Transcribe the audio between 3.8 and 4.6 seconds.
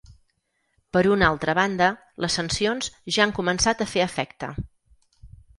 a fer efecte.